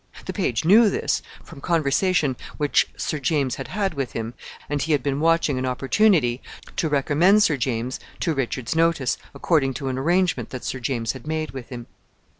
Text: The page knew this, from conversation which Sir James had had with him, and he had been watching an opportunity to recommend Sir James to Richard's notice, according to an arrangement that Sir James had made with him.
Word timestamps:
The 0.25 0.33
page 0.33 0.65
knew 0.65 0.89
this, 0.89 1.21
from 1.43 1.61
conversation 1.61 2.35
which 2.57 2.87
Sir 2.97 3.19
James 3.19 3.53
had 3.57 3.67
had 3.67 3.93
with 3.93 4.13
him, 4.13 4.33
and 4.67 4.81
he 4.81 4.93
had 4.93 5.03
been 5.03 5.19
watching 5.19 5.59
an 5.59 5.65
opportunity 5.67 6.41
to 6.77 6.89
recommend 6.89 7.43
Sir 7.43 7.55
James 7.55 7.99
to 8.21 8.33
Richard's 8.33 8.75
notice, 8.75 9.19
according 9.35 9.75
to 9.75 9.89
an 9.89 9.99
arrangement 9.99 10.49
that 10.49 10.63
Sir 10.65 10.79
James 10.79 11.11
had 11.11 11.27
made 11.27 11.51
with 11.51 11.69
him. 11.69 11.85